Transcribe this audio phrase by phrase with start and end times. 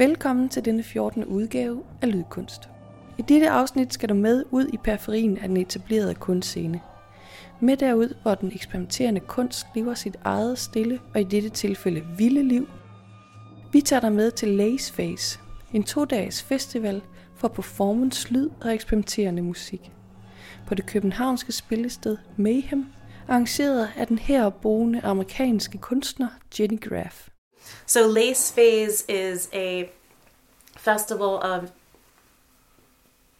[0.00, 1.24] Velkommen til denne 14.
[1.24, 2.68] udgave af Lydkunst.
[3.18, 6.80] I dette afsnit skal du med ud i periferien af den etablerede kunstscene.
[7.60, 12.42] Med derud, hvor den eksperimenterende kunst lever sit eget stille og i dette tilfælde vilde
[12.42, 12.68] liv.
[13.72, 15.40] Vi tager dig med til Lace Face,
[15.72, 17.02] en to-dages festival
[17.36, 19.92] for performance, lyd og eksperimenterende musik.
[20.66, 22.86] På det københavnske spillested Mayhem,
[23.28, 26.28] arrangeret af den herboende amerikanske kunstner
[26.58, 27.29] Jenny Graff.
[27.86, 29.90] So Lace Phase is a
[30.76, 31.72] festival of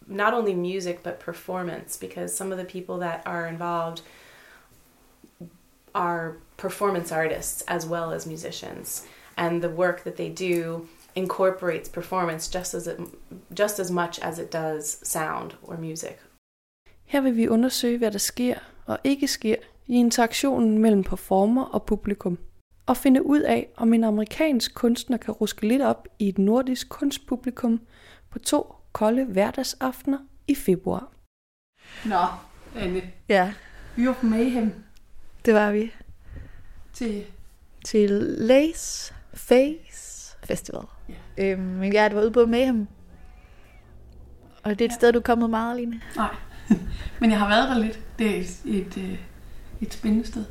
[0.07, 4.03] not only music but performance because some of the people that are involved
[5.95, 9.07] are performance artists as well as musicians
[9.37, 13.01] and the work that they do incorporates performance just as it,
[13.55, 16.19] just as much as it does sound or music.
[17.07, 19.57] Her vil vi undersøge, hvad der sker og ikke sker
[19.87, 22.39] i interaktionen mellem performer og publikum,
[22.91, 26.89] og finde ud af, om en amerikansk kunstner kan ruske lidt op i et nordisk
[26.89, 27.81] kunstpublikum
[28.31, 31.13] på to kolde hverdagsaftener i februar.
[32.05, 32.17] Nå,
[32.77, 33.03] Anne.
[33.29, 33.53] Ja,
[33.97, 34.73] Vi var på Mayhem
[35.45, 35.93] det var vi.
[36.93, 37.25] til...
[37.85, 40.85] Til Lace Face Festival.
[41.09, 41.45] Ja.
[41.53, 42.87] Øhm, men ja, det var ude på Mayhem.
[44.63, 46.01] Og det er et sted, du er kommet meget, Line.
[46.17, 46.35] Nej,
[47.21, 48.01] men jeg har været der lidt.
[48.19, 49.19] Det er et, et, øh,
[49.81, 50.45] et spændende sted.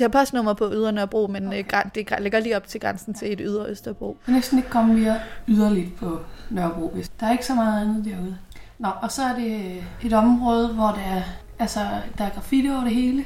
[0.00, 1.82] Det har postnummer på Ydre Nørrebro, men okay.
[1.94, 4.06] det ligger lige op til grænsen til et Ydre Østerbro.
[4.06, 6.18] Jeg kan næsten ikke komme mere yderligt på
[6.50, 6.88] Nørrebro.
[6.88, 7.08] Hvis.
[7.08, 8.38] Der er ikke så meget andet derude.
[8.78, 11.22] Nå, og så er det et område, hvor der er,
[11.58, 11.80] altså,
[12.18, 13.24] der er graffiti over det hele.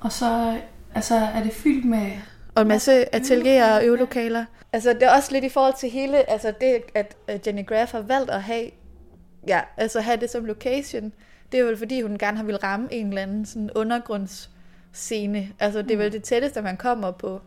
[0.00, 0.58] Og så
[0.94, 2.10] altså, er det fyldt med...
[2.54, 4.44] Og en masse atelierer og øvelokaler.
[4.72, 8.00] Altså, det er også lidt i forhold til hele, altså det, at Jenny Graff har
[8.00, 8.70] valgt at have,
[9.48, 11.12] ja, altså have det som location,
[11.52, 13.70] det er vel fordi, hun gerne har vil ramme en eller anden sådan
[14.92, 15.48] undergrundsscene.
[15.60, 17.40] Altså, det er vel det tætteste, man kommer på,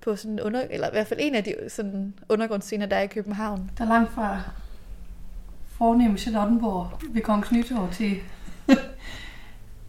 [0.00, 3.06] på sådan under, eller i hvert fald en af de sådan undergrundsscener, der er i
[3.06, 3.70] København.
[3.78, 4.40] Der er langt fra
[5.78, 8.16] fornemme Charlottenborg ved Kongens Nytorv til,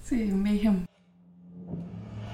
[0.08, 0.86] til Mayhem.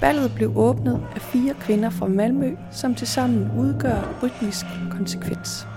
[0.01, 5.67] Ballet blev åbnet af fire kvinder fra Malmø, som tilsammen udgør rytmisk konsekvens.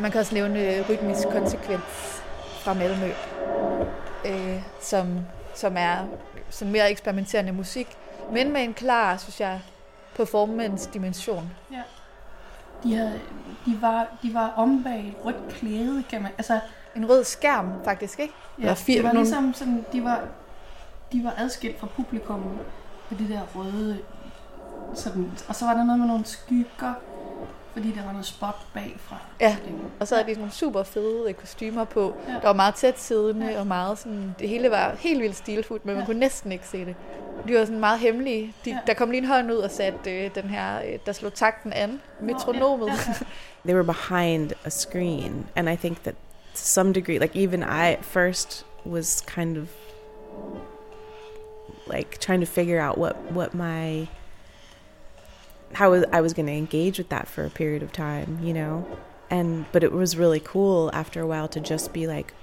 [0.00, 1.82] Man kan også nævne øh, rytmisk konsekvens
[2.64, 3.08] fra Malmø,
[4.26, 5.18] øh, som,
[5.54, 5.96] som er
[6.50, 7.88] sådan mere eksperimenterende musik,
[8.32, 9.60] men med en klar, synes jeg,
[10.16, 11.50] performance-dimension.
[11.72, 11.82] Ja.
[12.82, 13.20] De, havde,
[13.66, 16.30] de, var, de var om bag et rødt klæde, kan man...
[16.38, 16.60] Altså,
[16.96, 18.34] En rød skærm, faktisk, ikke?
[18.58, 20.20] ja, Eller fire- det var nogle- ligesom sådan, de var,
[21.12, 22.40] de var adskilt fra publikum
[23.10, 23.98] med det der røde...
[24.94, 26.94] Sådan, og så var der noget med nogle skygger,
[27.72, 29.16] fordi der var noget spot bagfra.
[29.40, 29.56] Ja.
[30.00, 32.32] Og så havde de sådan nogle super fede øh, kostymer på, Ja.
[32.32, 33.60] der var meget tæt siddende, Ja.
[33.60, 36.06] og meget sådan, det hele var helt vildt stilfuldt, men man Ja.
[36.06, 36.94] kunne næsten ikke se det.
[37.48, 38.54] De var sådan meget hemmelige.
[38.64, 38.78] De, Ja.
[38.86, 41.72] Der kom lige en hånd ud og satte øh, den her, øh, der slog takten
[41.72, 42.86] an, metronomet.
[42.86, 43.14] Ja, ja,
[43.64, 46.14] They were behind a screen, and I think that
[46.54, 49.68] to some degree, like even I at first was kind of
[51.92, 54.06] like trying to figure out what what my
[55.72, 58.86] how I was going to engage with that for a period of time, you know.
[59.30, 62.34] And but it was really cool after a while to just be like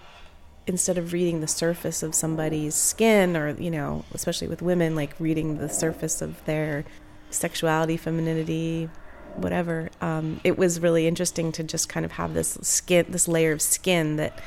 [0.66, 5.14] instead of reading the surface of somebody's skin or you know, especially with women like
[5.20, 6.86] reading the surface of their
[7.30, 8.90] sexuality, femininity,
[9.36, 9.90] whatever.
[10.02, 13.62] Um, it was really interesting to just kind of have this skin, this layer of
[13.62, 14.40] skin that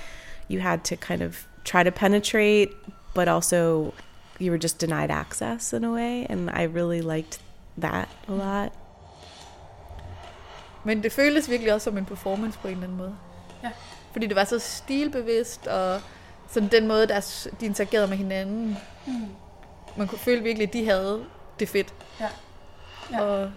[0.49, 2.75] you had to kind of try to penetrate,
[3.15, 3.95] but also
[4.39, 6.27] you were just denied access in a way.
[6.29, 7.39] And I really liked
[7.81, 8.73] that a lot.
[10.85, 13.17] Men det føltes virkelig også som en performance på en eller anden måde.
[13.63, 13.71] Ja.
[14.13, 16.01] Fordi det var så stilbevidst, og
[16.49, 18.79] sådan den måde, der de interagerede med hinanden.
[19.07, 19.29] Mm.
[19.97, 21.25] Man kunne føle virkelig, at de havde
[21.59, 21.95] det fedt.
[22.21, 22.29] Ja.
[23.13, 23.23] Ja.
[23.23, 23.53] Og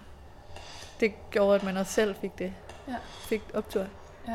[1.00, 2.52] det gjorde, at man også selv fik det.
[2.88, 2.96] Ja.
[3.20, 3.86] Fik optur.
[4.28, 4.34] Ja.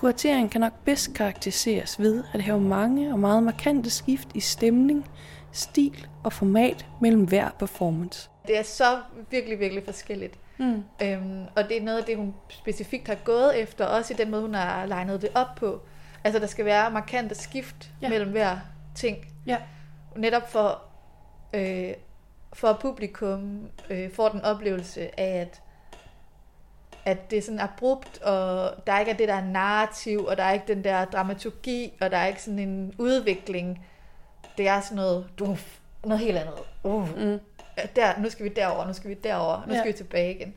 [0.00, 5.10] Kuratering kan nok bedst karakteriseres ved at have mange og meget markante skift i stemning,
[5.52, 8.30] stil og format mellem hver performance.
[8.46, 9.00] Det er så
[9.30, 10.38] virkelig, virkelig forskelligt.
[10.58, 10.82] Mm.
[11.02, 14.30] Øhm, og det er noget af det, hun specifikt har gået efter, også i den
[14.30, 15.80] måde, hun har legnet det op på.
[16.24, 18.08] Altså, der skal være markante skift Ja.
[18.08, 18.56] mellem hver
[18.94, 19.16] ting.
[19.46, 19.56] Ja.
[20.16, 20.82] Netop for,
[21.54, 21.92] øh,
[22.52, 23.60] for at publikum
[23.90, 25.62] øh, får den oplevelse af, at,
[27.04, 30.52] at det er sådan abrupt, og der ikke er det der narrativ, og der er
[30.52, 33.86] ikke den der dramaturgi, og der er ikke sådan en udvikling.
[34.58, 35.56] Det er sådan noget, du,
[36.04, 36.54] noget helt andet.
[36.84, 37.18] Uh.
[37.18, 37.38] Mm.
[37.96, 39.78] Der, nu skal vi derover, nu skal vi derover, nu Ja.
[39.80, 40.54] skal vi tilbage igen.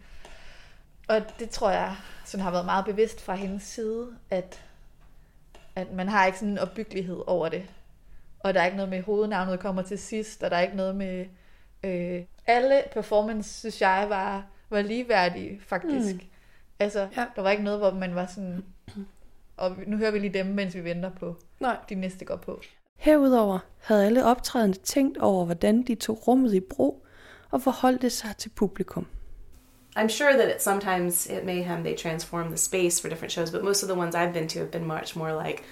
[1.08, 1.96] Og det tror jeg
[2.26, 4.62] sådan har været meget bevidst fra hendes side, at,
[5.76, 7.66] at man har ikke sådan en opbyggelighed over det.
[8.40, 10.96] Og der er ikke noget med hovednavnet kommer til sidst, og der er ikke noget
[10.96, 11.26] med...
[11.84, 16.16] Øh, alle performance, synes jeg, var, var ligeværdige, faktisk.
[16.16, 16.22] Mm.
[16.80, 17.26] Altså, ja.
[17.36, 18.64] der var ikke noget, hvor man var sådan...
[19.58, 21.78] Og nu hører vi lige dem, mens vi venter på, Nej.
[21.90, 22.62] de næste går på.
[22.98, 27.06] Herudover havde alle optrædende tænkt over, hvordan de tog rummet i brug
[27.52, 29.06] og forholdte sig til publikum.
[29.98, 33.64] I'm sure that it, sometimes at Mayhem they transform the space for different shows, but
[33.64, 35.64] most of the ones I've been to have been much more like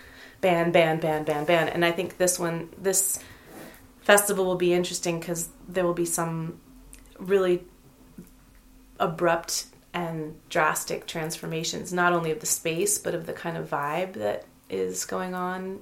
[0.42, 1.69] band, band, band, band, band.
[1.69, 3.19] And I think this one, this
[4.01, 6.59] festival will be interesting because there will be some
[7.19, 7.63] really
[9.00, 14.14] abrupt and drastic transformations, not only of the space, but of the kind of vibe
[14.14, 15.80] that is going on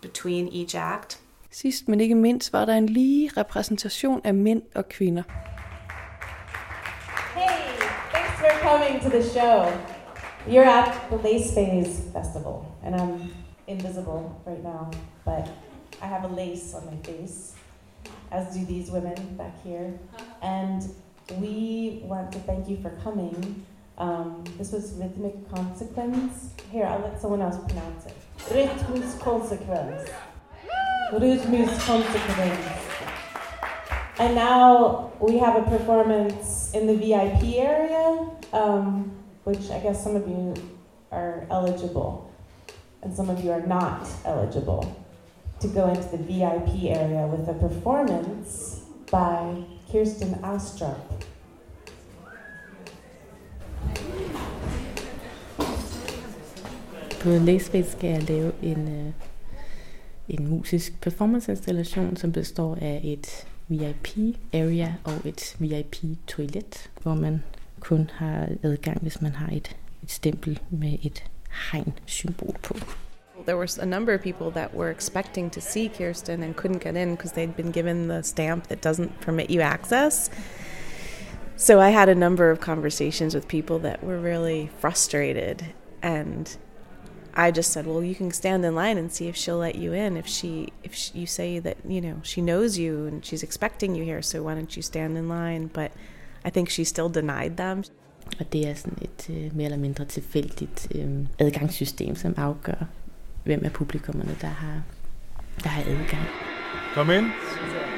[0.00, 1.20] between each act.
[1.50, 5.22] Sidst men ikke mindst var der en lige repræsentation af mænd og kvinder.
[7.34, 7.78] Hey,
[8.12, 9.72] thanks for coming to the show.
[10.46, 13.32] You're at the Lace Phase Festival, and I'm
[13.66, 14.90] invisible right now,
[15.24, 15.48] but
[16.02, 17.54] I have a lace on my face,
[18.30, 19.98] as do these women back here.
[20.42, 20.82] And
[21.34, 23.64] we want to thank you for coming.
[23.98, 26.50] Um, this was Rhythmic Consequence.
[26.70, 28.14] Here, I'll let someone else pronounce it.
[28.50, 30.10] Rhythmus Consequence.
[31.12, 32.86] Rhythmus Consequence.
[34.18, 39.12] And now we have a performance in the VIP area, um,
[39.44, 40.54] which I guess some of you
[41.12, 42.32] are eligible,
[43.02, 45.04] and some of you are not eligible
[45.60, 49.64] to go into the VIP area with a performance by
[49.96, 51.24] Kirsten Astrup.
[57.22, 59.12] På Laceface skal jeg lave en, øh,
[60.28, 67.42] en musisk performanceinstallation, som består af et VIP-area og et VIP-toilet, hvor man
[67.80, 71.24] kun har adgang, hvis man har et, et stempel med et
[71.72, 72.74] hegn-symbol på.
[73.46, 76.96] There was a number of people that were expecting to see Kirsten and couldn't get
[76.96, 80.30] in because they'd been given the stamp that doesn't permit you access.
[81.56, 85.64] So I had a number of conversations with people that were really frustrated
[86.02, 86.56] and
[87.38, 89.92] I just said, "Well, you can stand in line and see if she'll let you
[89.92, 90.16] in.
[90.16, 93.94] If she, if she, you say that you know she knows you and she's expecting
[93.94, 95.92] you here, so why don't you stand in line?" But
[96.46, 97.84] I think she still denied them.
[98.40, 102.86] Og det er sådan et øh, mere eller mindre tilfældigt øh, adgangssystem, som afgør,
[103.46, 104.82] hvem af publikummerne, der har,
[105.62, 106.26] der har adgang.
[106.94, 107.24] Come in.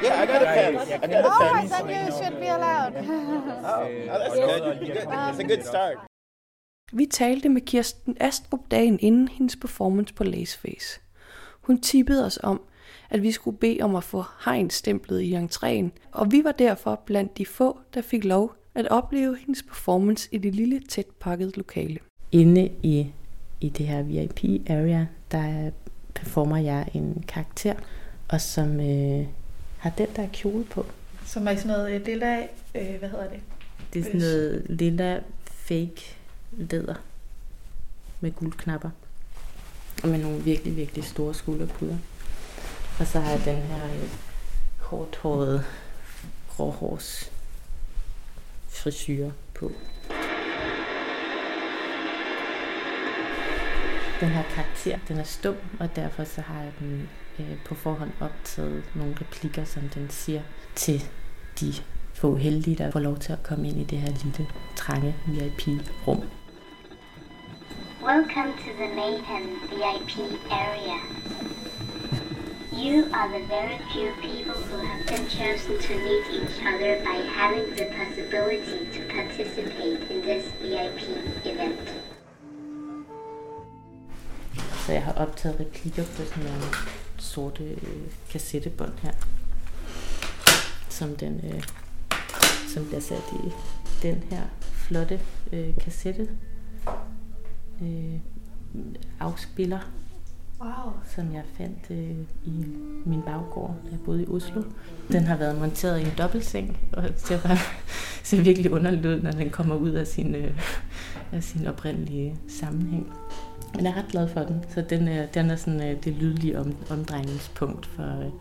[0.03, 0.73] Yeah, I got a pen.
[0.75, 1.65] I got a Oh, pen.
[1.65, 2.93] I thought you should be allowed.
[3.73, 3.85] Oh,
[4.21, 4.79] that's good.
[4.79, 4.97] Good.
[4.97, 5.97] It's a good start.
[6.93, 11.01] Vi talte med Kirsten Astrup dagen inden hendes performance på Laceface.
[11.61, 12.61] Hun tippede os om,
[13.09, 17.37] at vi skulle bede om at få hegnstemplet i entréen, og vi var derfor blandt
[17.37, 21.99] de få, der fik lov at opleve hendes performance i det lille, tæt pakket lokale.
[22.31, 23.11] Inde i,
[23.61, 25.71] i det her VIP-area, der
[26.13, 27.73] performer jeg en karakter,
[28.27, 29.27] og som øh,
[29.77, 30.85] har den der kjole på.
[31.25, 33.39] Som er sådan noget øh, lilla, øh, hvad hedder det?
[33.93, 36.17] Det er sådan noget lilla fake
[36.51, 36.95] læder
[38.19, 38.89] med guldknapper.
[40.03, 41.97] Og med nogle virkelig, virkelig store skulderpuder.
[42.99, 44.09] Og så har jeg den her øh,
[44.79, 45.63] korthårede
[46.49, 47.31] gråhårs
[48.69, 49.71] frisyre på.
[54.19, 57.09] Den her karakter, den er stum, og derfor så har jeg den
[57.39, 60.41] øh, på forhånd optaget nogle replikker, som den siger
[60.75, 61.01] til
[61.59, 61.73] de
[62.13, 66.23] få heldige, der får lov til at komme ind i det her lille, trange VIP-rum.
[68.03, 70.13] Welcome to the Mayhem VIP
[70.51, 70.99] area.
[72.85, 77.17] You are the very few people who have been chosen to meet each other by
[77.39, 81.01] having the possibility to participate in this VIP
[81.45, 82.08] event.
[84.89, 86.63] Så jeg har optaget replikker på sådan nogle
[87.17, 89.13] sorte øh, kassettebånd her,
[90.89, 91.63] som den øh,
[92.73, 93.51] som bliver sat i
[94.01, 94.43] den her
[94.73, 95.19] flotte
[95.53, 96.29] øh, kassette
[97.81, 98.19] øh,
[99.19, 99.79] afspiller,
[100.61, 100.93] Wow.
[101.15, 102.65] som jeg fandt øh, i
[103.05, 104.61] min baggård, da jeg boede i Oslo.
[105.11, 107.57] Den har været monteret i en dobbeltseng, og ser, bare,
[108.23, 110.61] ser virkelig underligt ud, når den kommer ud af sin, øh,
[111.31, 113.13] af sin oprindelige sammenhæng.
[113.75, 116.13] Men jeg er ret glad for den, så den er, den er sådan øh, det
[116.13, 118.31] lydlige om, omdrejningspunkt for, øh,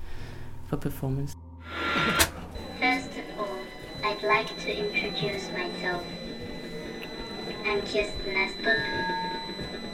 [0.68, 1.37] for performance.
[2.80, 3.58] First of all,
[4.02, 6.02] I'd like to introduce myself.
[7.64, 9.38] I'm Kirsten Astrup.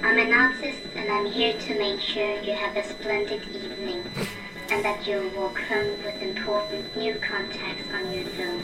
[0.04, 4.04] I'm an artist and I'm here to make sure you have a splendid evening
[4.70, 8.61] and that you'll walk home with important new contacts on your film.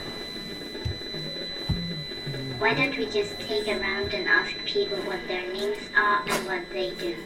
[2.59, 6.47] Why don't we just take a round and ask people what their names are and
[6.47, 7.17] what they do?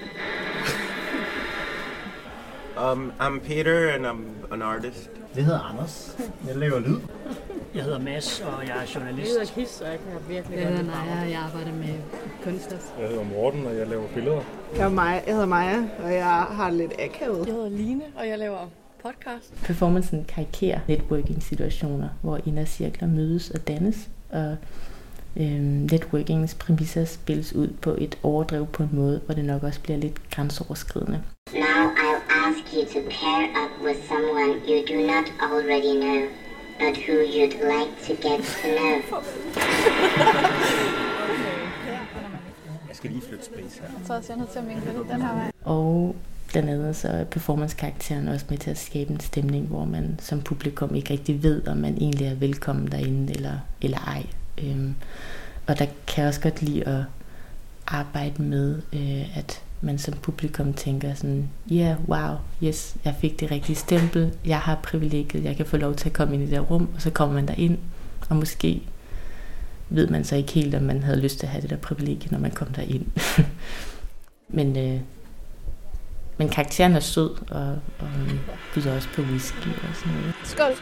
[2.77, 5.11] Um, I'm Peter, and I'm an artist.
[5.35, 6.17] Det hedder Anders.
[6.47, 7.01] Jeg laver lyd.
[7.75, 9.29] Jeg hedder Mads, og jeg er journalist.
[9.29, 11.95] Jeg hedder Kis, og jeg kan virkelig Jeg godt lide Naja, og jeg arbejder med
[12.45, 12.79] kunstner.
[13.01, 14.41] Jeg hedder Morten, og jeg laver billeder.
[14.77, 15.13] Jeg, er Maja.
[15.27, 17.47] jeg hedder Maja, og jeg har lidt akavet.
[17.47, 18.59] Jeg hedder Line, og jeg laver
[19.03, 19.55] podcast.
[19.65, 24.57] Performancen karikerer networking-situationer, hvor indercirkler mødes og dannes, og
[25.37, 29.81] øhm, networkingens præmisser spilles ud på et overdrev på en måde, hvor det nok også
[29.81, 31.23] bliver lidt grænseoverskridende.
[31.53, 36.21] Now I'll ask you to pair up with someone you do not already know,
[36.79, 39.03] but who you'd like to get to know.
[42.89, 43.89] Jeg skal lige flytte space her.
[43.99, 45.51] Jeg tror også, jeg er nødt til at mingle lidt den her vej.
[45.65, 46.17] Og
[46.57, 50.95] andet så er performance-karakteren også med til at skabe en stemning, hvor man som publikum
[50.95, 54.27] ikke rigtig ved, om man egentlig er velkommen derinde eller, eller ej.
[54.59, 54.95] Øhm,
[55.67, 57.03] og der kan jeg også godt lide at
[57.87, 63.41] arbejde med, øh, at man som publikum tænker sådan, ja, yeah, wow, yes, jeg fik
[63.41, 66.47] det rigtige stempel, jeg har privilegiet, jeg kan få lov til at komme ind i
[66.47, 67.79] det der rum, og så kommer man der ind,
[68.29, 68.83] og måske
[69.89, 72.31] ved man så ikke helt, om man havde lyst til at have det der privilegie,
[72.31, 73.07] når man kom der ind.
[74.49, 75.01] Men øh,
[76.39, 78.41] men karakteren er sød, og, og hun
[78.75, 80.35] byder også på whisky og sådan noget.
[80.45, 80.73] Skål.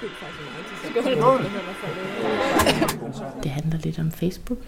[1.03, 1.45] Skål.
[3.43, 4.59] Det handler lidt om Facebook.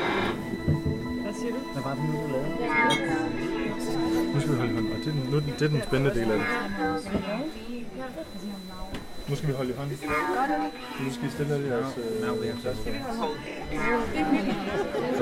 [0.00, 1.58] Hvad siger du?
[1.72, 2.48] Hvad var det nu, du lavede?
[4.34, 6.30] Nu skal vi holde hånd, og det er, er den- det er den spændende del
[6.30, 6.46] af det.
[9.30, 9.96] Nu skal vi holde i hånden.
[11.04, 12.30] Nu skal I stille alle jeres øh.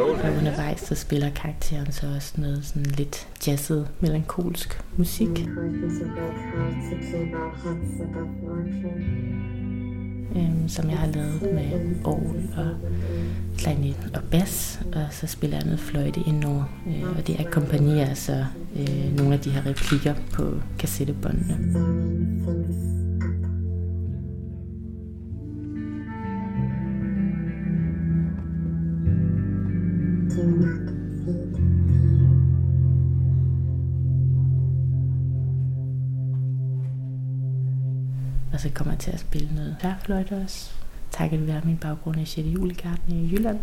[0.01, 5.29] Og undervejs så spiller karakteren så også noget sådan lidt jazzet, melankolsk musik.
[10.37, 12.71] Øhm, som jeg har lavet med orgel og
[13.59, 18.45] klarinet og bas, og så spiller jeg noget fløjte indover, øh, og det akkompagnerer så
[18.77, 21.59] øh, nogle af de her replikker på kassettebåndene.
[38.53, 40.71] Og så kommer jeg til at spille noget tværfløjte også.
[41.11, 42.49] Takket være min baggrund i 6.
[42.49, 43.59] julegarden i Jylland.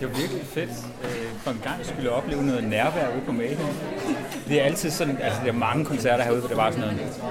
[0.00, 0.70] Det var virkelig fedt
[1.04, 3.66] øh, for en gang skulle jeg opleve noget nærvær ude på Mayhem.
[4.48, 7.22] Det er altid sådan, altså der er mange koncerter herude, hvor det var sådan noget,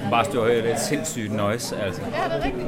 [0.00, 2.02] man bare stod og hørte et sindssygt noise, altså.
[2.02, 2.66] Ja, det er rigtigt.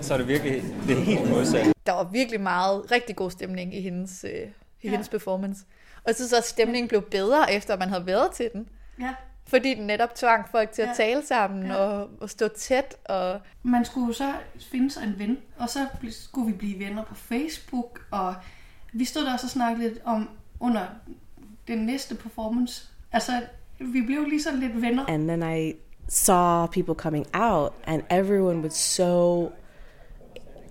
[0.00, 1.66] Så er det virkelig, det er helt modsat.
[1.86, 4.44] Der var virkelig meget, rigtig god stemning i hendes, øh, i
[4.84, 4.90] ja.
[4.90, 5.64] hendes performance.
[6.06, 8.68] Og også, at stemningen blev bedre, efter man havde været til den.
[9.00, 9.14] Ja.
[9.48, 10.94] Fordi den netop tvang folk til at Ja.
[10.94, 11.74] tale sammen Ja.
[11.76, 12.96] og, og stå tæt.
[13.04, 13.40] Og...
[13.62, 14.32] Man skulle så
[14.70, 18.34] finde sig en ven, og så skulle vi blive venner på Facebook, og
[18.92, 20.28] vi stod der også og snakkede lidt om
[20.60, 20.86] under
[21.68, 22.88] den næste performance.
[23.12, 23.32] Altså,
[23.78, 25.04] vi blev lige sådan lidt venner.
[25.08, 25.72] And then I
[26.08, 29.48] saw people coming out, and everyone was so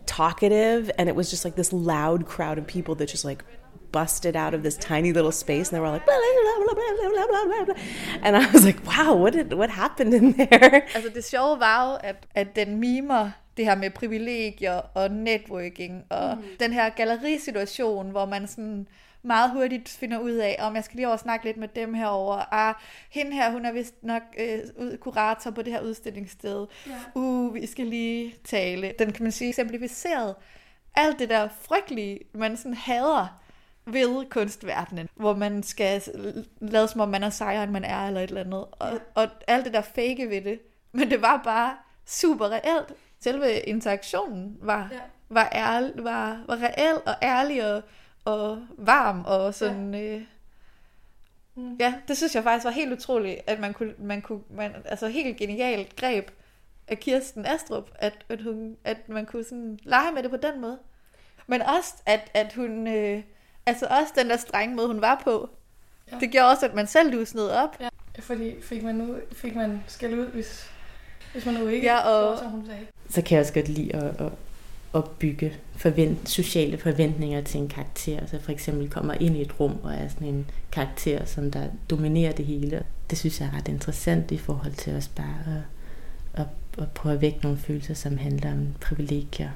[0.08, 3.44] talkative, and it was just like this loud crowd of people that just like
[4.00, 6.75] busted out of this tiny little space and they were all like blah, blah, blah,
[6.80, 7.78] blah, blah, blah, blah, blah.
[8.25, 11.78] and I was like wow what did, what happened in there altså det sjove var
[11.86, 16.44] jo at, at den mimer det her med privilegier og networking og mm.
[16.60, 18.88] den her gallerisituation hvor man sådan
[19.25, 22.54] meget hurtigt finder ud af, om jeg skal lige over snakke lidt med dem herover.
[22.54, 22.75] Ah,
[23.10, 26.66] hende her, hun er vist nok øh, kurator på det her udstillingssted.
[26.88, 26.92] Ja.
[27.16, 28.94] Uh, vi skal lige tale.
[29.00, 30.36] Den kan man sige eksemplificeret
[30.96, 33.42] alt det der frygtelige, man sådan hader
[33.86, 36.01] ved kunstverdenen, hvor man skal
[36.60, 38.65] lade som om man er sejere, end man er, eller et eller andet.
[38.72, 40.60] Og, og alt det der fake ved det,
[40.92, 42.94] men det var bare super reelt.
[43.20, 45.00] Selve interaktionen var, ja.
[45.30, 47.82] var, ærl, var, var reel og ærlig og,
[48.25, 49.94] og varm og sådan...
[49.94, 50.15] Ja.
[50.15, 50.22] Øh,
[51.56, 51.75] mm.
[51.80, 55.08] ja, det synes jeg faktisk var helt utroligt, at man kunne, man kunne man, altså
[55.08, 56.32] helt genialt greb
[56.88, 60.62] af Kirsten Astrup, at, at, hun, at man kunne sådan lege med det på den
[60.62, 60.80] måde.
[61.48, 63.24] Men også, at, at hun, øh,
[63.65, 65.50] altså også den der strenge måde, hun var på,
[66.12, 66.19] ja.
[66.19, 67.77] det gjorde også, at man selv lusnede op.
[67.79, 67.89] Ja.
[68.19, 70.69] Fordi fik man, nu, fik man skæld ud, hvis,
[71.34, 72.86] hvis man nu ikke ja, og, gjorde, som hun sagde.
[73.10, 74.31] Så kan jeg også godt lide at, at
[74.93, 78.25] opbygge forvent, sociale forventninger til en karakter.
[78.27, 81.67] Så for eksempel kommer ind i et rum og er sådan en karakter, som der
[81.89, 82.84] dominerer det hele.
[83.10, 85.39] Det synes jeg er ret interessant i forhold til også bare
[86.34, 86.48] at, at,
[86.84, 89.50] at prøve at vække nogle følelser, som handler om privilegier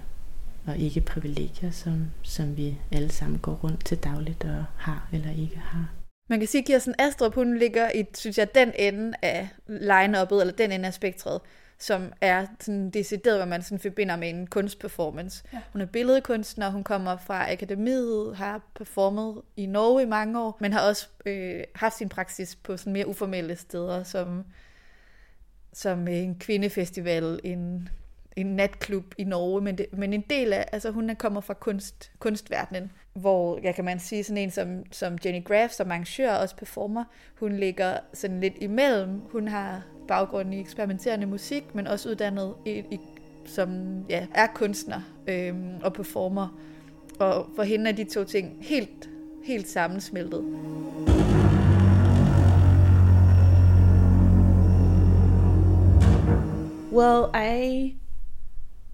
[0.69, 5.31] og ikke privilegier, som, som vi alle sammen går rundt til dagligt og har eller
[5.31, 5.89] ikke har.
[6.29, 10.41] Man kan sige, at Kirsten Astrup, hun ligger i, synes jeg, den ende af line-uppet,
[10.41, 11.41] eller den ende af spektret,
[11.79, 15.43] som er sådan decideret, hvad man sådan forbinder med en kunstperformance.
[15.53, 15.59] Ja.
[15.71, 20.73] Hun er billedkunstner, hun kommer fra akademiet, har performet i Norge i mange år, men
[20.73, 24.45] har også øh, haft sin praksis på sådan mere uformelle steder, som,
[25.73, 27.89] som en kvindefestival, en,
[28.35, 32.11] en natklub i Norge, men, det, men en del af, altså hun kommer fra kunst,
[32.19, 36.39] kunstverdenen, hvor jeg kan man sige sådan en som, som Jenny Graff, som arrangør og
[36.39, 37.03] også performer,
[37.39, 39.21] hun ligger sådan lidt imellem.
[39.31, 42.99] Hun har baggrund i eksperimenterende musik, men også uddannet i, i,
[43.45, 46.59] som ja, er kunstner øhm, og performer.
[47.19, 49.09] Og for hende er de to ting helt,
[49.43, 50.43] helt sammensmeltet.
[56.91, 57.95] Well, I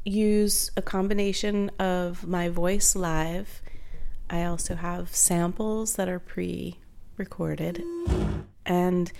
[0.06, 3.62] use a combination of my voice live
[4.30, 6.80] I also have samples that are pre
[7.18, 7.84] recorded.
[8.66, 9.12] And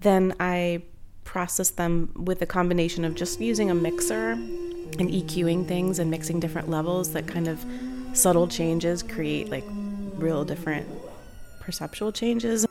[0.00, 0.82] then I
[1.24, 6.40] process them with a combination of just using a mixer and EQing things and mixing
[6.40, 7.64] different levels that kind of
[8.12, 9.64] subtle changes create like
[10.16, 10.86] real different
[11.60, 12.66] perceptual changes.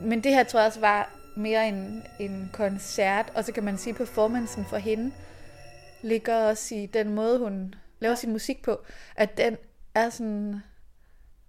[0.00, 3.78] Men det her tror jeg også var mere en, en koncert, og så kan man
[3.78, 5.12] sige, performancen for hende
[6.06, 8.80] ligger også i den måde, hun laver sin musik på,
[9.16, 9.56] at den
[9.94, 10.56] er sådan,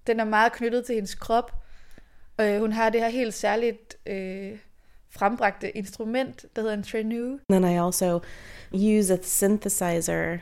[0.08, 1.52] den er meget knyttet til hendes krop.
[2.42, 4.58] Øh, hun har det her helt særligt øh,
[5.10, 7.40] frembragte instrument, der hedder en trenu.
[7.50, 8.20] Then I also
[8.74, 10.38] use a synthesizer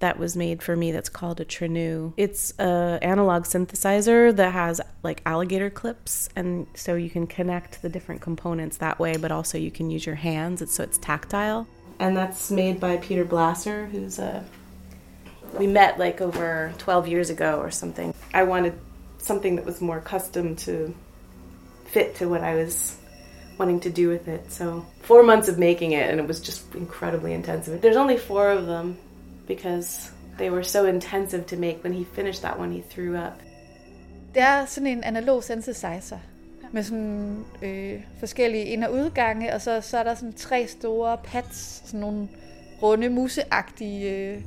[0.00, 2.12] that was made for me that's called a Trenu.
[2.18, 7.88] It's a analog synthesizer that has like alligator clips and so you can connect the
[7.88, 11.66] different components that way but also you can use your hands it's, so it's tactile.
[11.98, 14.44] And that's made by Peter Blasser who's a
[15.58, 18.14] we met like over 12 years ago or something.
[18.34, 18.74] I wanted
[19.18, 20.94] something that was more custom to
[21.86, 22.96] fit to what I was
[23.58, 24.52] wanting to do with it.
[24.52, 27.80] So, four months of making it, and it was just incredibly intensive.
[27.80, 28.98] There's only four of them
[29.46, 31.82] because they were so intensive to make.
[31.82, 33.40] When he finished that one, he threw up.
[34.34, 36.18] Det er sådan en analog synthesizer
[36.72, 41.18] med sådan øh, forskellige ind- og udgange, og så, så er der sådan tre store
[41.24, 42.28] pads, sådan nogle
[42.82, 44.42] runde, museagtige øh,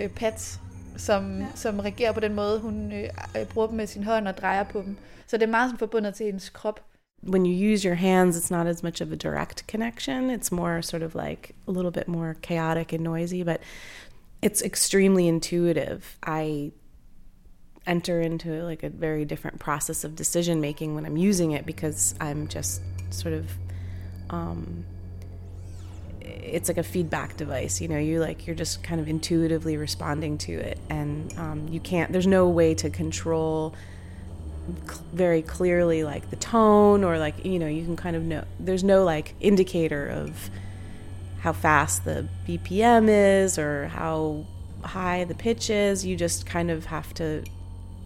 [0.00, 0.60] øh, pads,
[0.96, 1.46] som, ja.
[1.54, 3.08] som reagerer på den måde, hun øh,
[3.38, 4.96] øh, bruger dem med sin hånd og drejer på dem.
[5.26, 6.80] Så det er meget sådan forbundet til hendes krop.
[7.28, 10.30] When you use your hands, it's not as much of a direct connection.
[10.30, 13.58] It's more sort of like a little bit more chaotic and noisy, but
[14.42, 16.00] it's extremely intuitive.
[16.22, 16.72] I
[17.90, 22.14] enter into like a very different process of decision making when I'm using it because
[22.20, 23.50] I'm just sort of
[24.30, 24.84] um,
[26.20, 30.38] it's like a feedback device you know you like you're just kind of intuitively responding
[30.38, 30.78] to it.
[30.88, 33.74] And um, you can't there's no way to control
[35.12, 38.84] very clearly like the tone or like you know you can kind of know there's
[38.84, 40.48] no like indicator of
[41.40, 44.44] how fast the bpm is or how
[44.82, 46.04] high the pitch is.
[46.04, 47.44] You just kind of have to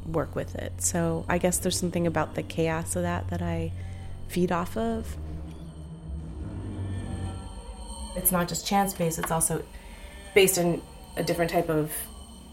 [0.07, 3.73] work with it so i guess there's something about the chaos of that that i
[4.29, 5.17] feed off of
[8.17, 9.63] it's not just chance based, it's also
[10.35, 10.83] based on
[11.17, 11.93] a different type of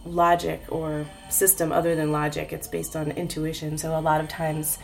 [0.06, 2.52] logic or system other than logic.
[2.54, 3.78] It's based on intuition.
[3.78, 4.78] So a lot of times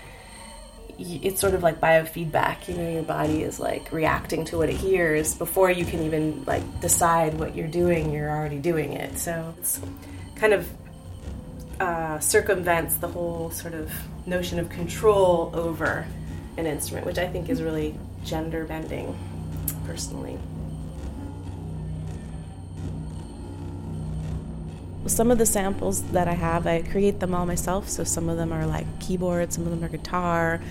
[0.99, 2.67] it's sort of like biofeedback.
[2.67, 6.43] You know, your body is like reacting to what it hears before you can even
[6.45, 8.11] like decide what you're doing.
[8.11, 9.17] You're already doing it.
[9.17, 9.79] So it's
[10.35, 10.67] kind of
[11.79, 13.91] uh, circumvents the whole sort of
[14.25, 16.05] notion of control over
[16.57, 19.17] an instrument, which I think is really gender bending,
[19.85, 20.39] personally.
[25.09, 27.89] some of the samples that I have, I create them all myself.
[27.89, 30.61] So some of them are like keyboard, some of them are guitar,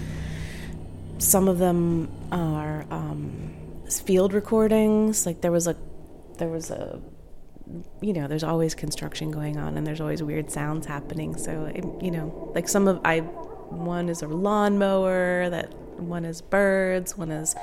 [1.18, 3.54] some of them are um,
[3.90, 5.26] field recordings.
[5.26, 5.76] Like there was a,
[6.38, 7.00] there was a,
[8.00, 11.36] you know, there's always construction going on, and there's always weird sounds happening.
[11.36, 16.40] So it, you know, like some of I, one is a lawnmower, that one is
[16.42, 17.54] birds, one is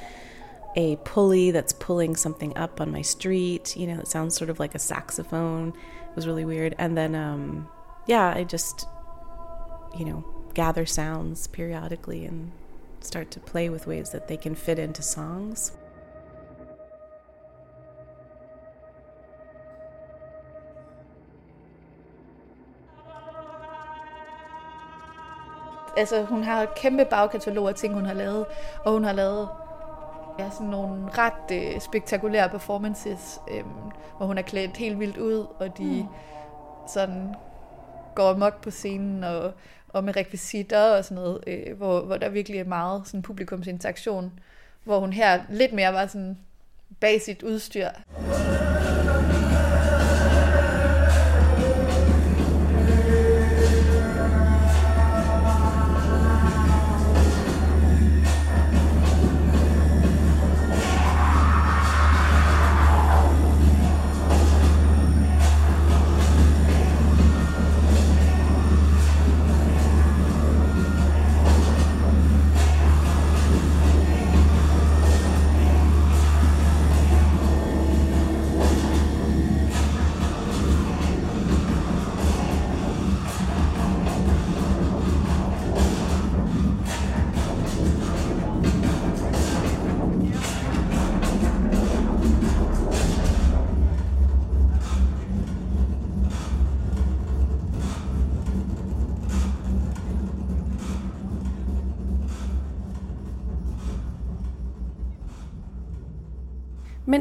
[0.75, 3.77] a pulley that's pulling something up on my street.
[3.77, 5.69] You know, it sounds sort of like a saxophone.
[5.69, 6.75] It was really weird.
[6.77, 7.69] And then, um,
[8.07, 8.87] yeah, I just,
[9.97, 12.51] you know, gather sounds periodically and
[13.01, 15.71] start to play with ways that they can fit into songs.
[25.97, 28.45] Altså, hun har et kæmpe bagkatalog af ting, hun har lavet,
[28.85, 29.49] og hun har lavet
[30.39, 33.63] ja, sådan nogle ret øh, spektakulære performances, øh,
[34.17, 36.07] hvor hun er klædt helt vildt ud, og de mm.
[36.87, 37.35] sådan
[38.15, 39.53] går amok på scenen, og,
[39.89, 44.39] og med rekvisitter og sådan noget, øh, hvor, hvor der virkelig er meget sådan publikumsinteraktion,
[44.83, 46.37] hvor hun her lidt mere var sådan
[46.99, 47.87] bag sit udstyr.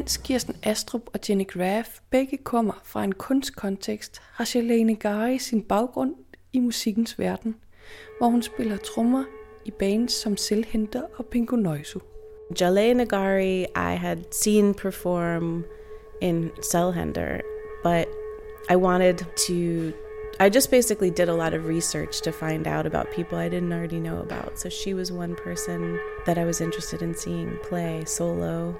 [0.03, 5.61] Mens Kirsten Astrup og Jenny Graff begge kommer fra en kunstkontekst, har Shalane Gari sin
[5.61, 6.15] baggrund
[6.53, 7.55] i musikkens verden,
[8.17, 9.23] hvor hun spiller trommer
[9.65, 11.99] i bands som Selvhenter og Pingo Noisu.
[12.61, 15.63] Jaleh Nagari, I had seen perform
[16.21, 17.41] in Selhender,
[17.83, 18.07] but
[18.69, 19.91] I wanted to.
[20.45, 23.73] I just basically did a lot of research to find out about people I didn't
[23.73, 24.59] already know about.
[24.59, 28.75] So she was one person that I was interested in seeing play solo.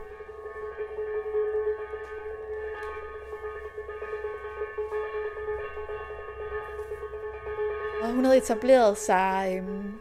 [8.15, 9.93] Hun havde etableret sig øhm,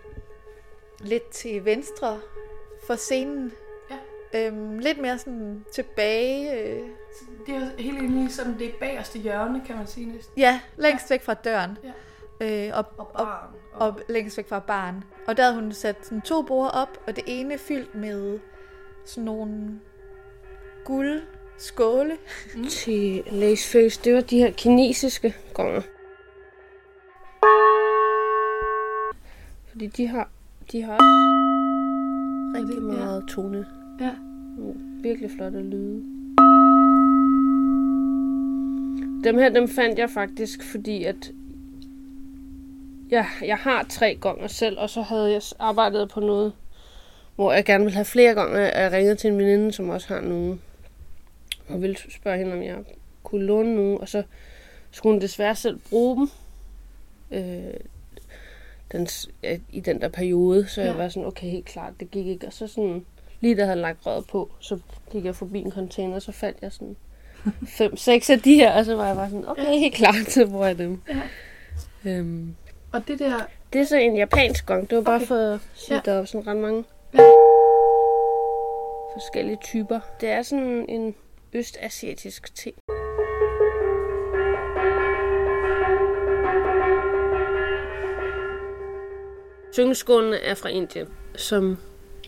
[1.01, 2.21] lidt til venstre
[2.87, 3.53] for scenen.
[3.91, 4.47] Ja.
[4.47, 6.61] Øhm, lidt mere sådan tilbage.
[6.63, 6.83] Øh,
[7.47, 10.35] Det er helt egentlig sådan det bagerste hjørne, kan man sige næsten.
[10.39, 11.79] ja, længst væk fra døren.
[11.85, 11.93] Ja.
[12.69, 13.29] Øh, og, og, og,
[13.75, 15.05] og længst væk fra baren.
[15.27, 18.39] Og der havde hun sat sådan to borde op, og det ene fyldt med
[19.05, 19.81] sådan nogle
[20.85, 21.23] guld
[21.59, 22.19] skåle.
[22.55, 22.65] Mm.
[22.69, 25.83] Til Lace Face, det var de her kinesiske gonger.
[29.83, 30.29] Fordi de har,
[30.73, 31.05] de har også
[32.57, 33.67] rigtig meget tone.
[34.01, 34.11] Ja.
[34.59, 36.03] Nogle Virkelig flotte lyde.
[39.25, 41.31] Dem her, dem fandt jeg faktisk, fordi at
[43.11, 46.53] jeg, jeg har tre gange selv, og så havde jeg arbejdet på noget,
[47.35, 48.59] hvor jeg gerne ville have flere gange.
[48.59, 50.59] Jeg ringede til en veninde, som også har nogle,
[51.69, 52.77] og ville spørge hende, om jeg
[53.23, 54.23] kunne låne nogle, og så
[54.91, 56.29] skulle hun desværre selv bruge dem.
[57.31, 57.75] Øh,
[58.93, 59.09] den,
[59.71, 60.87] i den der periode, så ja.
[60.87, 62.47] jeg var sådan, okay, helt klart, det gik ikke.
[62.47, 63.07] Og så sådan,
[63.41, 64.79] lige da jeg havde lagt røret på, så
[65.13, 66.97] gik jeg forbi en container, så fandt jeg sådan
[67.79, 70.47] fem, seks af de her, og så var jeg bare sådan, okay, helt klart, så
[70.47, 71.01] bruger jeg dem.
[71.09, 71.21] Ja.
[72.11, 72.55] Øhm,
[72.93, 73.35] Og det der...
[73.73, 75.27] det er så en japansk gong, det var bare okay.
[75.27, 76.01] for at sige, Ja.
[76.05, 77.19] der var sådan ret mange Ja.
[79.15, 80.01] forskellige typer.
[80.21, 81.15] Det er sådan en
[81.53, 82.73] østasiatisk te.
[89.73, 91.79] Syngeskålene er fra Indien, som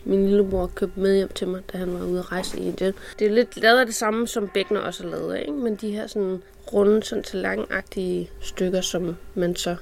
[0.05, 2.93] min lillebror købte med hjem til mig, da han var ude at rejse i Indien.
[3.19, 5.53] Det er lidt lavet af det samme, som bækkener også er lavet af, ikke?
[5.53, 9.75] men de her sådan runde, sådan til langagtige stykker, som man så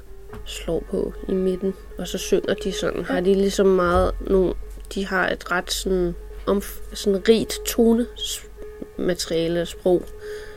[0.45, 3.03] slår på i midten, og så synger de sådan.
[3.03, 4.53] Har de ligesom meget nogle,
[4.93, 6.61] de har et ret sådan, om,
[6.93, 10.03] sådan rigt tonemateriale og sprog.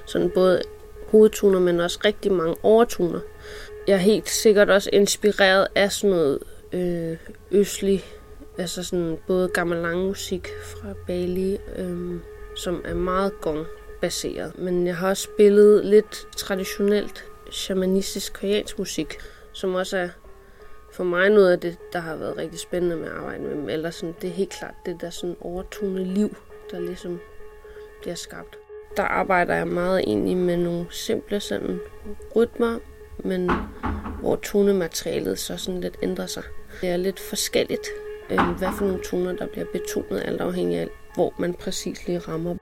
[0.06, 0.62] Sådan både
[1.10, 3.20] hovedtoner, men også rigtig mange overtoner.
[3.86, 6.38] Jeg er helt sikkert også inspireret af sådan noget
[6.72, 7.16] øh,
[7.50, 8.04] østlig,
[8.58, 12.20] altså sådan både gammel musik fra Bali, øh,
[12.56, 14.58] som er meget gong-baseret.
[14.58, 19.18] Men jeg har også spillet lidt traditionelt shamanistisk koreansk musik,
[19.52, 20.08] som også er
[20.92, 23.68] for mig noget af det, der har været rigtig spændende med at arbejde med dem.
[23.68, 26.36] Eller sådan, det er helt klart det der sådan overtone liv,
[26.70, 27.20] der ligesom
[28.00, 28.58] bliver skabt.
[28.96, 31.80] Der arbejder jeg meget egentlig med nogle simple sådan
[32.36, 32.78] rytmer,
[33.18, 33.50] men
[34.20, 36.42] hvor tonematerialet så sådan lidt ændrer sig.
[36.80, 37.86] Det er lidt forskelligt,
[38.30, 42.18] øh, hvad for nogle toner, der bliver betonet, alt afhængig af, hvor man præcis lige
[42.18, 42.56] rammer.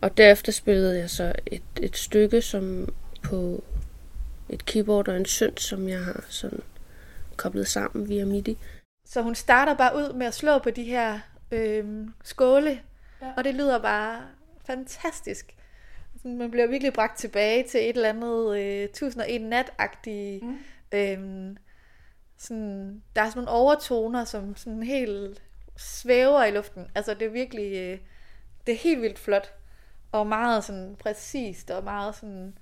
[0.00, 3.64] Og derefter spillede jeg så et, et stykke som på
[4.48, 6.60] et keyboard og en synt, som jeg har sådan
[7.36, 8.58] koblet sammen via MIDI.
[9.04, 12.80] Så hun starter bare ud med at slå på de her øh, skåle,
[13.22, 13.32] ja.
[13.36, 14.22] og det lyder bare
[14.66, 15.54] fantastisk.
[16.24, 20.42] Man bliver virkelig bragt tilbage til et eller andet øh, 1001 nat-agtigt.
[20.42, 20.58] Mm.
[20.92, 21.56] Øh,
[22.38, 25.42] sådan, der er sådan nogle overtoner, som sådan helt
[25.76, 26.90] svæver i luften.
[26.94, 27.98] Altså det er virkelig, øh,
[28.66, 29.54] det er helt vildt flot.
[30.12, 32.58] Og meget sådan præcist, og meget sådan,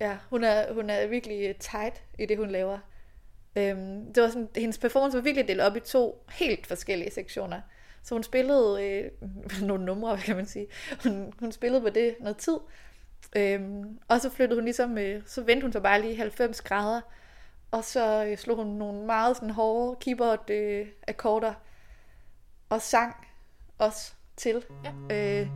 [0.00, 2.78] ja, hun er, hun er virkelig tight i det, hun laver.
[3.58, 7.60] Øhm, det var sådan, hendes performance var virkelig delt op i to helt forskellige sektioner.
[8.02, 9.10] Så hun spillede øh,
[9.68, 10.66] nogle numre, kan man sige.
[11.02, 12.56] Hun, hun spillede på det noget tid.
[13.36, 17.00] Øhm, og så flyttede hun ligesom, øh, så vendte hun sig bare lige 90 grader.
[17.70, 21.54] Og så øh, slog hun nogle meget sådan hårde keyboard øh, akkorder.
[22.68, 23.14] Og sang
[23.78, 24.64] også til.
[24.84, 25.16] Ja.
[25.16, 25.48] Øh,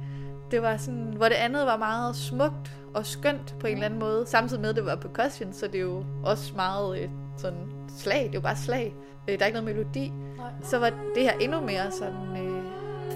[0.50, 4.00] det var sådan, hvor det andet var meget smukt og skønt på en eller anden
[4.00, 7.81] måde, samtidig med, at det var percussion, så det er jo også meget øh, sådan
[7.98, 8.94] slag, det er jo bare slag.
[9.28, 10.08] Øh, der er ikke noget melodi.
[10.08, 10.50] Nej.
[10.62, 12.62] Så var det her endnu mere sådan øh,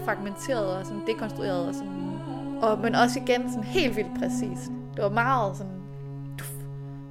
[0.04, 2.18] fragmenteret og sådan dekonstrueret og sådan,
[2.62, 4.70] og, men også igen sådan helt vildt præcist.
[4.96, 5.80] Det var meget sådan,
[6.38, 6.50] duf,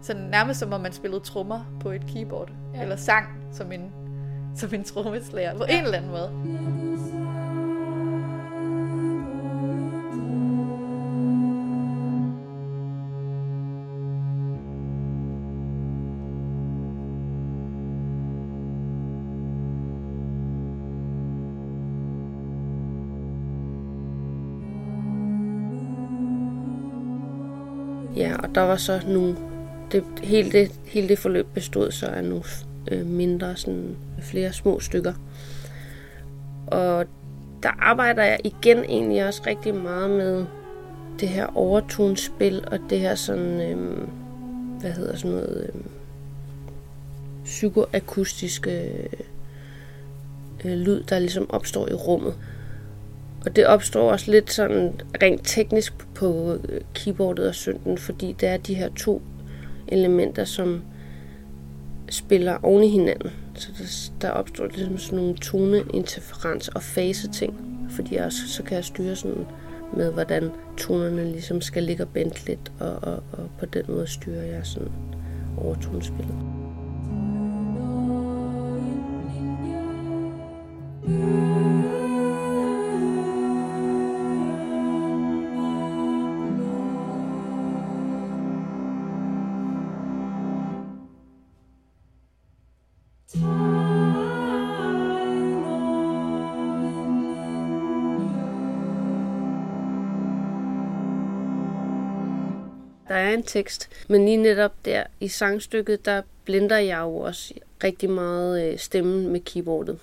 [0.02, 2.82] sådan nærmest som om man spillede trommer på et keyboard, ja.
[2.82, 3.92] eller sang som en,
[4.56, 5.78] som en trommeslager, på ja.
[5.78, 6.32] en eller anden måde.
[28.16, 29.36] Ja, og der var så nogle...
[29.92, 32.44] Det, hele, det, hele det forløb bestod så af nogle
[32.92, 35.14] øh, mindre, sådan flere små stykker.
[36.68, 37.06] Og
[37.64, 40.46] der arbejder jeg igen egentlig også rigtig meget med
[41.20, 44.08] det her overtonespil og det her sådan, øh,
[44.80, 45.82] hvad hedder sådan noget, øh,
[47.44, 48.92] psykoakustiske
[50.66, 52.36] øh, lyd, der ligesom opstår i rummet.
[53.46, 56.58] Og det opstår også lidt sådan rent teknisk på
[56.94, 59.22] keyboardet og synten, fordi det er de her to
[59.88, 60.82] elementer, som
[62.10, 63.32] spiller oven i hinanden.
[63.56, 67.54] Så der, der opstår ligesom sådan nogle toneinterferens og fase ting,
[67.90, 69.46] fordi jeg også, så kan jeg styre sådan
[69.98, 74.08] med, hvordan tonerne ligesom skal ligge og bente lidt, og, og, og på den måde
[74.08, 74.92] styrer jeg sådan
[75.58, 76.36] overtonespillet.
[103.08, 107.54] Der er en tekst, men lige netop der i sangstykket, der blinder jeg jo også
[107.84, 110.00] rigtig meget øh, stemmen med keyboardet.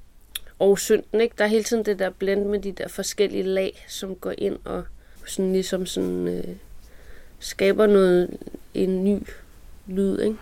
[0.58, 1.34] Og synten, ikke?
[1.38, 4.58] Der er hele tiden det der blend med de der forskellige lag, som går ind
[4.64, 4.84] og
[5.26, 6.44] sådan ligesom sådan, øh,
[7.38, 8.36] skaber noget,
[8.74, 9.18] en ny
[9.86, 10.36] lyd, ikke?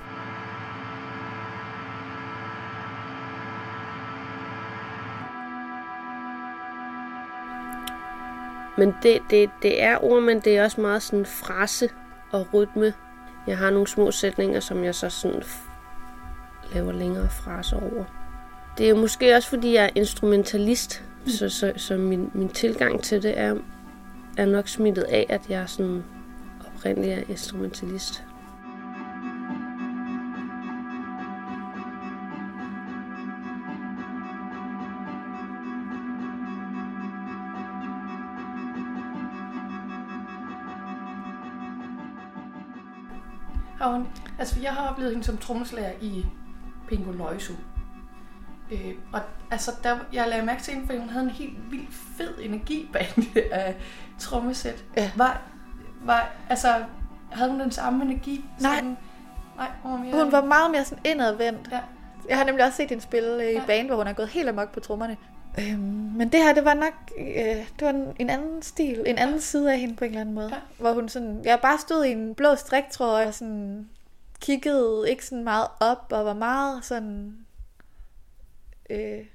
[8.79, 11.89] Men det, det, det er ord, men det er også meget sådan frase
[12.33, 12.93] og rytme.
[13.47, 15.43] Jeg har nogle små sætninger, som jeg så sådan
[16.75, 18.05] laver længere fraser over.
[18.79, 21.31] Det er måske også, fordi jeg er instrumentalist, mm.
[21.31, 23.57] så, så, så min, min tilgang til det er,
[24.37, 26.05] er nok smittet af, at jeg sådan
[26.67, 28.25] oprindeligt er instrumentalist.
[43.81, 46.27] Har hun, altså jeg har oplevet hende som trommeslager i
[46.89, 47.53] Pingo Løjsu.
[48.71, 51.95] Øh, og altså, der, jeg lagde mærke til hende, fordi hun havde en helt vildt
[52.17, 53.77] fed energi bag det af
[54.19, 54.85] trommesæt.
[54.97, 55.11] Ja.
[55.17, 55.43] Var,
[56.05, 56.85] var, altså,
[57.31, 58.45] havde hun den samme energi?
[58.61, 58.75] Nej.
[58.75, 58.97] Sådan,
[59.57, 61.69] nej, hun var, mere, Hun var meget mere sådan indadvendt.
[61.73, 61.81] Ja.
[62.29, 64.49] Jeg har nemlig også set hende spille øh, i band, hvor hun er gået helt
[64.49, 65.17] amok på trommerne.
[65.59, 65.79] Øhm,
[66.17, 69.41] men det her, det var nok øh, det var en, en anden stil, en anden
[69.41, 70.49] side af hende på en eller anden måde.
[70.49, 70.61] Ja.
[70.79, 73.89] Hvor hun sådan, jeg bare stod i en blå striktråd og sådan
[74.41, 77.47] kiggede ikke sådan meget op og var meget sådan,
[78.91, 79.27] øh,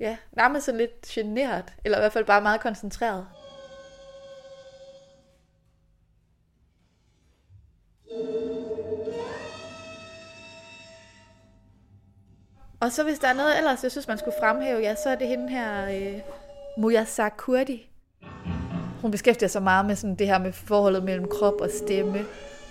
[0.00, 3.26] ja, nærmest sådan lidt generet, eller i hvert fald bare meget koncentreret.
[12.80, 15.14] Og så hvis der er noget ellers, jeg synes, man skulle fremhæve, ja, så er
[15.14, 16.20] det hende her, øh,
[16.78, 17.90] Muyasa Kurdi.
[19.02, 22.26] Hun beskæftiger sig meget med sådan det her med forholdet mellem krop og stemme,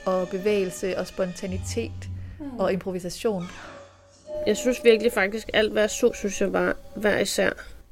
[0.05, 2.59] og bevægelse og spontanitet mm.
[2.59, 3.43] og improvisation.
[4.47, 7.49] Jeg synes virkelig faktisk, alt hvad jeg så, synes jeg var hver især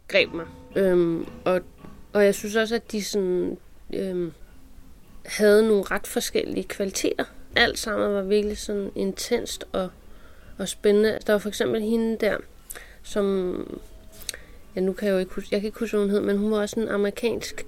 [0.07, 0.45] greb mig.
[0.75, 1.61] Øhm, og,
[2.13, 3.57] og jeg synes også, at de sådan,
[3.93, 4.33] øhm,
[5.25, 7.23] havde nogle ret forskellige kvaliteter.
[7.55, 9.89] Alt sammen var virkelig sådan intenst og
[10.57, 11.19] og spændende.
[11.27, 12.37] Der var for eksempel hende der,
[13.03, 13.79] som...
[14.75, 16.37] Ja, nu kan jeg jo ikke huske, jeg kan ikke huske, hvad hun hed, men
[16.37, 17.65] hun var også en amerikansk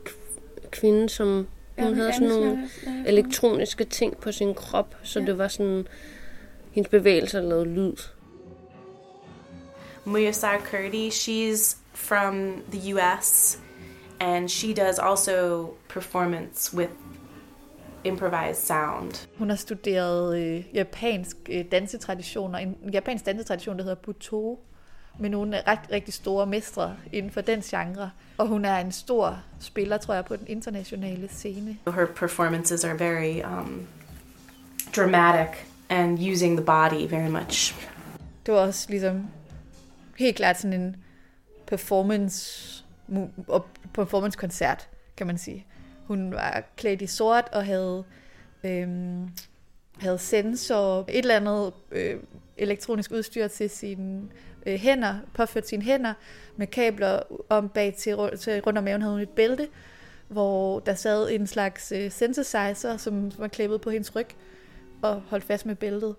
[0.71, 1.47] kvinde, som
[1.79, 2.69] hun ja, havde sådan nogle
[3.05, 5.25] elektroniske ting på sin krop, så ja.
[5.25, 5.87] det var sådan,
[6.71, 7.93] hendes bevægelser lavede lyd.
[10.05, 13.59] Muyasar Kurdi, she's from the US
[14.19, 16.91] and she does also performance with
[18.03, 19.27] improvised sound.
[19.37, 24.63] Hun har studeret øh, japansk øh, dansetraditioner, en japansk dansetradition, der hedder Buto,
[25.19, 28.11] med nogle ret, rigtig store mestre inden for den genre.
[28.37, 31.77] Og hun er en stor spiller, tror jeg, på den internationale scene.
[31.85, 33.87] Her performances are very um,
[34.95, 35.57] dramatic
[35.89, 37.87] and using the body very much.
[38.45, 39.27] Det var også ligesom
[40.17, 40.95] helt klart sådan en
[41.67, 42.63] performance
[43.93, 45.65] performance koncert, kan man sige.
[46.07, 48.03] Hun var klædt i sort og havde,
[48.63, 49.29] øhm,
[49.99, 52.19] havde sensor, et eller andet øh,
[52.57, 54.21] elektronisk udstyr til sine
[54.65, 56.13] øh, hænder, påført sine hænder
[56.55, 59.67] med kabler om bag til, til rundt om maven havde hun et bælte,
[60.27, 64.27] hvor der sad en slags øh, synthesizer, som var klippet på hendes ryg
[65.01, 66.15] og holdt fast med bæltet.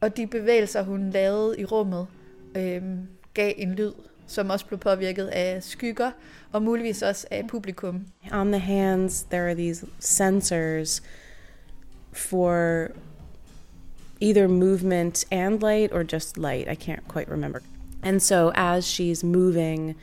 [0.00, 2.06] Og de bevægelser, hun lavede i rummet,
[2.56, 2.82] øh,
[3.34, 3.92] gav en lyd,
[4.30, 6.10] som også blev påvirket af skygger,
[6.52, 8.06] og muligvis også af publikum.
[8.32, 11.02] On the hands, there are these sensors
[12.12, 12.86] for
[14.20, 16.68] either movement and light or just light.
[16.68, 17.60] I can't quite remember.
[18.02, 19.96] And so as she's moving,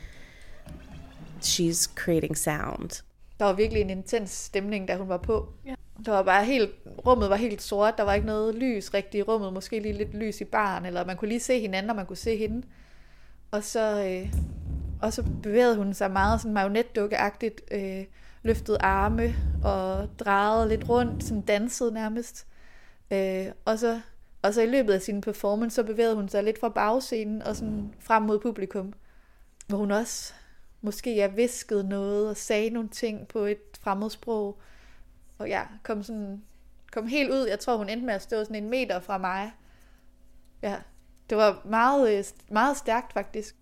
[1.40, 3.02] she's creating sound.
[3.38, 5.48] Der var virkelig en intens stemning, da hun var på.
[5.66, 5.74] Ja.
[6.06, 6.70] Der var bare helt,
[7.06, 10.14] rummet var helt sort, der var ikke noget lys rigtigt i rummet, måske lige lidt
[10.14, 12.62] lys i baren, eller man kunne lige se hinanden, og man kunne se hende.
[13.50, 14.32] Og så, øh,
[15.02, 18.04] og så bevægede hun sig meget sådan marionetdukkeagtigt, øh,
[18.42, 19.34] løftede arme
[19.64, 22.46] og drejede lidt rundt, sådan dansede nærmest.
[23.10, 24.00] Øh, og, så,
[24.42, 27.56] og så i løbet af sin performance, så bevægede hun sig lidt fra bagscenen og
[27.56, 28.92] sådan frem mod publikum,
[29.66, 30.34] hvor hun også
[30.80, 34.58] måske jeg viskede noget og sagde nogle ting på et fremmedsprog.
[35.38, 36.42] Og ja, kom sådan
[36.92, 37.46] kom helt ud.
[37.46, 39.52] Jeg tror, hun endte med at stå sådan en meter fra mig.
[40.62, 40.76] Ja,
[41.30, 43.56] det var meget, øh, meget stærkt faktisk.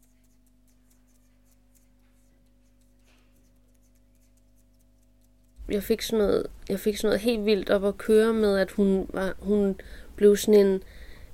[5.68, 8.70] Jeg fik sådan noget, jeg fik sådan noget helt vildt op at køre med, at
[8.70, 9.80] hun, var, hun
[10.16, 10.82] blev sådan en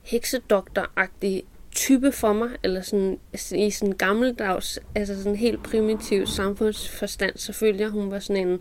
[0.02, 1.42] heksedoktor-agtig
[1.72, 7.52] type for mig, eller sådan altså, i sådan gammeldags, altså sådan helt primitiv samfundsforstand, så
[7.52, 8.60] følte jeg, Hun var sådan en,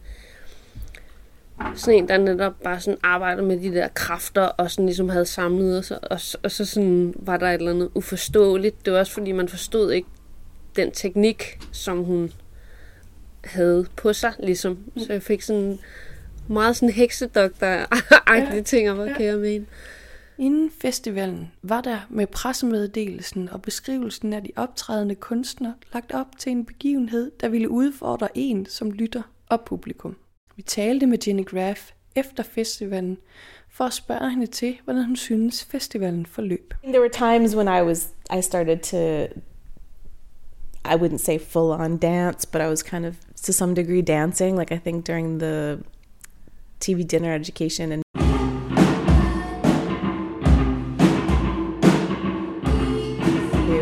[1.76, 5.26] sådan en, der netop bare sådan arbejder med de der kræfter, og sådan ligesom havde
[5.26, 8.86] samlet, og så, og, og så sådan var der et eller andet uforståeligt.
[8.86, 10.08] Det var også fordi, man forstod ikke
[10.76, 12.32] den teknik, som hun
[13.44, 14.78] havde på sig, ligesom.
[14.98, 15.80] Så jeg fik sådan
[16.48, 19.66] meget sådan heksedoktor-agtige ja, ting om at køre med hende.
[20.38, 26.52] Inden festivalen var der med pressemeddelelsen og beskrivelsen af de optrædende kunstnere lagt op til
[26.52, 30.16] en begivenhed, der ville udfordre en som lytter og publikum.
[30.62, 33.18] Vi talte med Jenny Graff efter festivalen
[33.70, 36.74] for at spørge hende til, hvordan hun synes festivalen forløb.
[36.84, 38.08] There were times when I was
[38.38, 38.98] I started to
[40.86, 44.60] I wouldn't say full on dance, but I was kind of to some degree dancing
[44.60, 45.80] like I think during the
[46.86, 48.04] TV dinner education and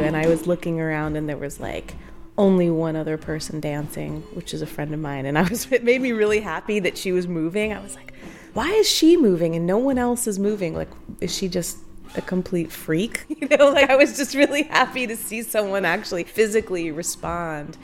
[0.08, 1.94] and I was looking around and there was like
[2.40, 5.26] only one other person dancing, which is a friend of mine.
[5.26, 7.74] And I was, it made me really happy that she was moving.
[7.74, 8.14] I was like,
[8.54, 10.74] why is she moving and no one else is moving?
[10.74, 10.90] Like,
[11.22, 11.78] is she just
[12.16, 13.26] a complete freak?
[13.40, 17.78] You know, like I was just really happy to see someone actually physically respond.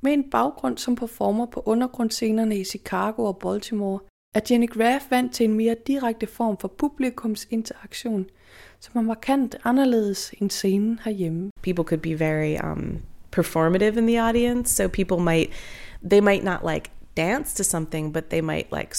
[0.00, 4.00] Med en baggrund som performer på undergrundscenerne i Chicago og Baltimore,
[4.34, 8.26] er Jenny Graff vant til en mere direkte form for publikumsinteraktion,
[8.80, 11.50] som er markant anderledes end scenen herhjemme.
[11.62, 12.98] People could be very um,
[13.36, 15.50] performative in the audience, so people might
[16.10, 18.94] they might not like dance to something, but they might like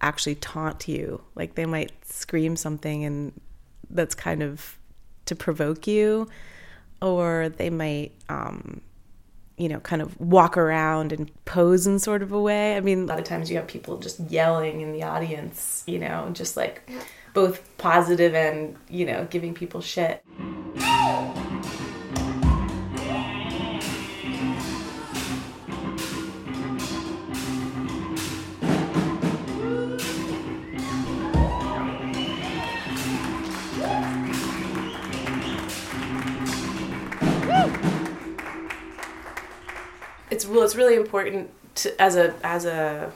[0.00, 1.20] actually taunt you.
[1.36, 3.32] Like they might scream something and
[3.96, 4.78] that's kind of
[5.26, 6.28] to provoke you,
[7.00, 8.80] or they might, um,
[9.56, 12.76] you know, kind of walk around and pose in sort of a way.
[12.76, 15.98] I mean, a lot of times you have people just yelling in the audience, you
[15.98, 16.88] know, just like
[17.34, 20.22] both positive and, you know, giving people shit.
[40.46, 43.12] Well, it's really important to, as a as a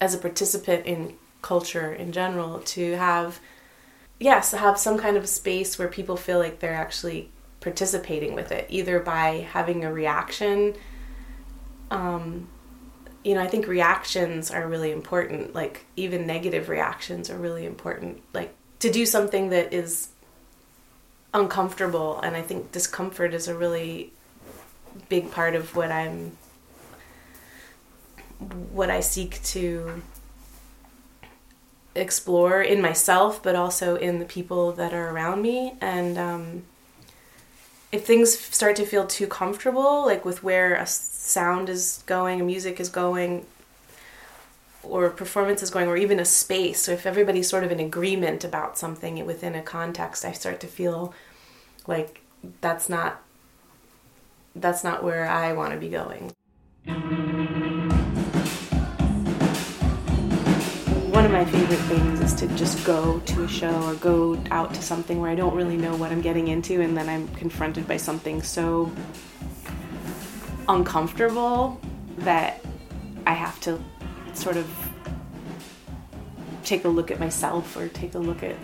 [0.00, 3.38] as a participant in culture in general to have
[4.18, 7.30] yes have some kind of space where people feel like they're actually
[7.60, 10.74] participating with it either by having a reaction.
[11.90, 12.48] Um,
[13.24, 18.22] you know i think reactions are really important like even negative reactions are really important
[18.32, 20.10] like to do something that is
[21.32, 24.12] uncomfortable and i think discomfort is a really
[25.08, 26.36] big part of what I'm
[28.72, 30.02] what I seek to
[31.94, 35.74] explore in myself, but also in the people that are around me.
[35.80, 36.62] And um,
[37.92, 42.80] if things start to feel too comfortable, like with where a sound is going, music
[42.80, 43.46] is going,
[44.82, 48.44] or performance is going, or even a space, so if everybody's sort of in agreement
[48.44, 51.14] about something within a context, I start to feel
[51.86, 52.20] like
[52.60, 53.22] that's not
[54.56, 56.32] that's not where I want to be going.
[61.10, 64.74] One of my favorite things is to just go to a show or go out
[64.74, 67.86] to something where I don't really know what I'm getting into, and then I'm confronted
[67.86, 68.90] by something so
[70.68, 71.80] uncomfortable
[72.18, 72.60] that
[73.26, 73.80] I have to
[74.32, 74.68] sort of
[76.64, 78.56] take a look at myself or take a look at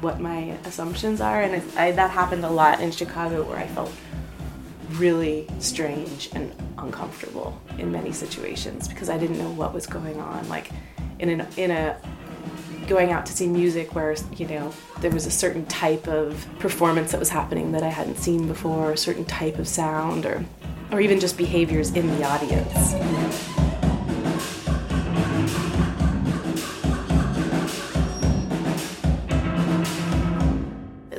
[0.00, 1.42] what my assumptions are.
[1.42, 3.92] And I, that happened a lot in Chicago where I felt
[4.98, 10.48] really strange and uncomfortable in many situations because I didn't know what was going on.
[10.48, 10.70] Like
[11.18, 11.96] in an in a
[12.86, 17.12] going out to see music where you know there was a certain type of performance
[17.12, 20.44] that was happening that I hadn't seen before, a certain type of sound, or
[20.92, 23.63] or even just behaviors in the audience.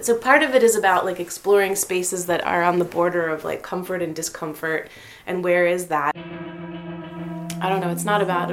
[0.06, 3.44] So part of it is about like exploring spaces that are on the border of
[3.44, 4.88] like comfort and discomfort
[5.26, 6.16] and where is that?
[6.16, 8.52] I don't know it's not about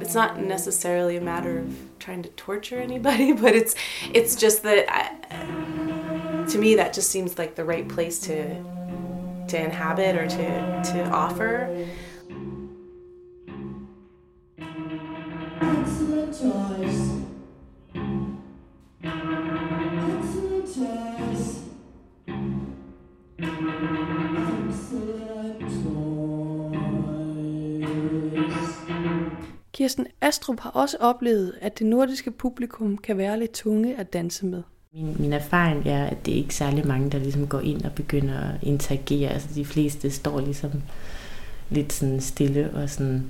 [0.00, 3.74] it's not necessarily a matter of trying to torture anybody but it's
[4.14, 8.54] it's just that I, to me that just seems like the right place to
[9.48, 11.86] to inhabit or to to offer
[30.34, 34.62] Astrup har også oplevet, at det nordiske publikum kan være lidt tunge at danse med.
[34.94, 37.92] Min, min erfaring er, at det er ikke særlig mange, der ligesom går ind og
[37.92, 39.30] begynder at interagere.
[39.30, 40.70] Altså de fleste står ligesom
[41.70, 43.24] lidt sådan stille og sådan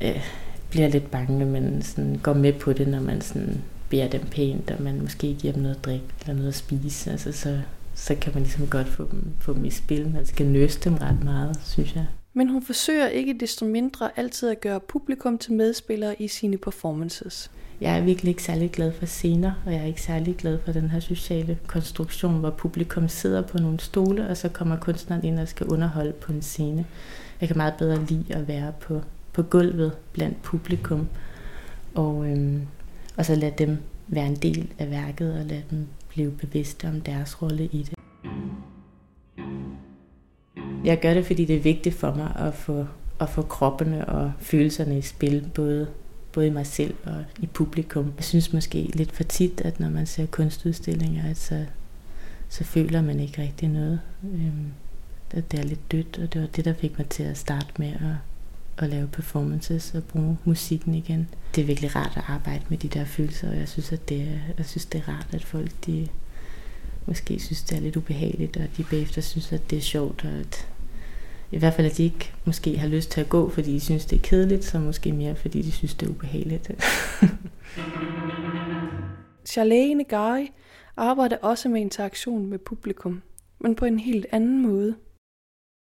[0.00, 0.22] øh,
[0.70, 4.70] bliver lidt bange, men sådan går med på det, når man sådan beder dem pænt,
[4.70, 7.10] og man måske giver dem noget at drikke eller noget at spise.
[7.10, 7.60] Altså så,
[7.94, 10.08] så kan man ligesom godt få dem, få dem i spil.
[10.08, 12.06] Man skal nøste dem ret meget, synes jeg.
[12.34, 17.50] Men hun forsøger ikke desto mindre altid at gøre publikum til medspillere i sine performances.
[17.80, 20.72] Jeg er virkelig ikke særlig glad for scener, og jeg er ikke særlig glad for
[20.72, 25.38] den her sociale konstruktion, hvor publikum sidder på nogle stole, og så kommer kunstneren ind
[25.38, 26.86] og skal underholde på en scene.
[27.40, 29.00] Jeg kan meget bedre lide at være på,
[29.32, 31.08] på gulvet blandt publikum,
[31.94, 32.60] og, øhm,
[33.16, 33.78] og så lade dem
[34.08, 37.94] være en del af værket, og lade dem blive bevidste om deres rolle i det.
[40.84, 42.86] Jeg gør det, fordi det er vigtigt for mig at få,
[43.20, 45.88] at få kroppene og følelserne i spil, både,
[46.32, 48.12] både i mig selv og i publikum.
[48.16, 51.64] Jeg synes måske lidt for tit, at når man ser kunstudstillinger, at så,
[52.48, 54.00] så føler man ikke rigtig noget.
[54.24, 54.72] Øhm,
[55.34, 57.92] det er lidt dødt, og det var det, der fik mig til at starte med
[57.92, 58.16] at,
[58.84, 61.28] at lave performances og bruge musikken igen.
[61.54, 64.20] Det er virkelig rart at arbejde med de der følelser, og jeg synes, at det
[64.20, 66.08] er, jeg synes, det er rart, at folk de,
[67.06, 70.30] måske synes, det er lidt ubehageligt, og de bagefter synes, at det er sjovt, og
[70.30, 70.68] at
[71.50, 74.06] I hvert fald, at de ikke måske har lyst til at gå, fordi de synes,
[74.06, 76.70] det er kedeligt, så måske mere, fordi de synes, det er ubehageligt.
[79.44, 80.46] Charlene Gary
[80.96, 83.22] arbejder også med interaktion med publikum,
[83.58, 84.96] men på en helt anden måde.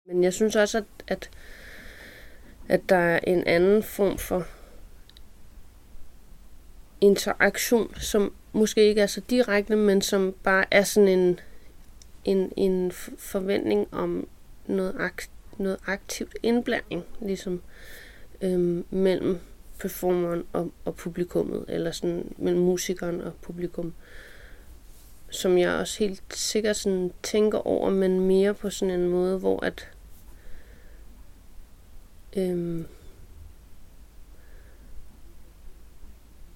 [0.07, 1.29] Men jeg synes også, at, at,
[2.69, 4.43] at der er en anden form for
[7.01, 11.39] interaktion, som måske ikke er så direkte, men som bare er sådan en,
[12.25, 14.27] en, en forventning om
[14.67, 17.61] noget, akt, noget aktivt indblanding, ligesom
[18.41, 19.39] øhm, mellem
[19.79, 23.93] performeren og, og publikummet, eller sådan mellem musikeren og publikum,
[25.29, 29.65] som jeg også helt sikkert sådan tænker over, men mere på sådan en måde, hvor
[29.65, 29.89] at
[32.37, 32.85] øhm,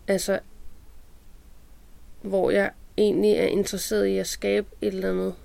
[0.07, 0.39] altså
[2.21, 5.35] hvor jeg egentlig er interesseret i at skabe et eller andet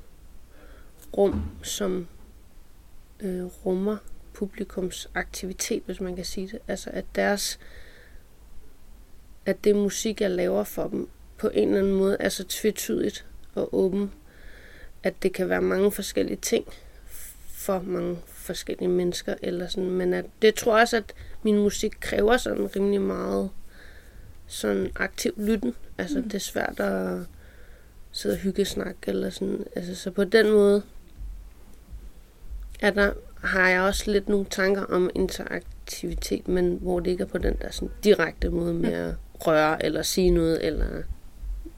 [1.16, 2.08] rum, som
[3.20, 3.96] øh, rummer
[4.34, 6.58] publikums aktivitet, hvis man kan sige det.
[6.68, 7.58] Altså at deres
[9.46, 11.08] at det musik, jeg laver for dem,
[11.38, 14.12] på en eller anden måde er så tvetydigt og åben,
[15.02, 16.66] at det kan være mange forskellige ting
[17.48, 21.92] for mange forskellige mennesker, eller sådan, men at, det tror jeg også, at min musik
[22.00, 23.50] kræver sådan rimelig meget
[24.46, 25.74] sådan aktiv lytten.
[26.02, 26.24] Altså, mm.
[26.24, 27.18] det er svært at
[28.12, 29.64] sidde og hygge snak, eller sådan.
[29.76, 30.82] Altså, så på den måde
[32.80, 37.28] er der, har jeg også lidt nogle tanker om interaktivitet, men hvor det ikke er
[37.28, 39.14] på den der sådan direkte måde med at
[39.46, 41.02] røre eller sige noget, eller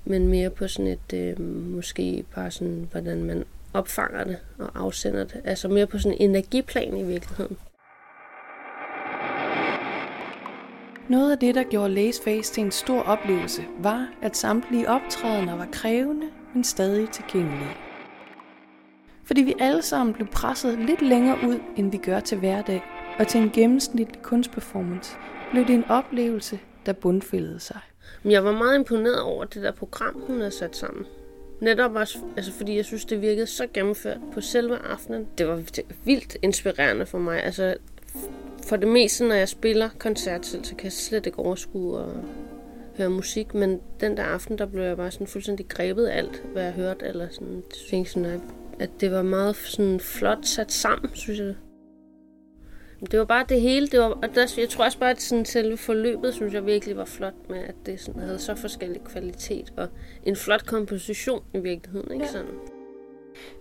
[0.04, 5.24] men mere på sådan et, øh, måske bare sådan, hvordan man opfanger det og afsender
[5.24, 5.40] det.
[5.44, 7.56] Altså mere på sådan en energiplan i virkeligheden.
[11.08, 15.56] Noget af det, der gjorde Lace Face til en stor oplevelse, var, at samtlige optrædener
[15.56, 17.76] var krævende, men stadig tilgængelige.
[19.24, 22.82] Fordi vi alle sammen blev presset lidt længere ud, end vi gør til hverdag,
[23.18, 25.16] og til en gennemsnitlig kunstperformance,
[25.50, 27.80] blev det en oplevelse, der bundfældede sig.
[28.24, 31.06] Jeg var meget imponeret over det der program, hun havde sat sammen.
[31.60, 35.28] Netop også, altså fordi jeg synes, det virkede så gennemført på selve aftenen.
[35.38, 35.62] Det var
[36.04, 37.44] vildt inspirerende for mig.
[37.44, 37.76] Altså,
[38.74, 42.08] for det meste, når jeg spiller koncert selv, så kan jeg slet ikke overskue at
[42.96, 43.54] høre musik.
[43.54, 46.72] Men den der aften, der blev jeg bare sådan fuldstændig grebet af alt, hvad jeg
[46.72, 47.06] hørte.
[47.06, 47.62] Eller sådan,
[47.92, 48.40] jeg sådan,
[48.78, 51.54] at det var meget sådan flot sat sammen, synes jeg.
[53.10, 53.86] Det var bare det hele.
[53.86, 56.96] Det var, og der, jeg tror også bare, at sådan selve forløbet, synes jeg virkelig
[56.96, 59.72] var flot med, at det sådan, havde så forskellig kvalitet.
[59.76, 59.88] Og
[60.24, 62.32] en flot komposition i virkeligheden, ikke ja.
[62.32, 62.54] sådan?